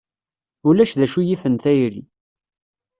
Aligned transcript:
Ulac 0.67 0.91
d 0.99 1.01
acu 1.05 1.21
yifen 1.23 1.55
tayri. 1.63 2.03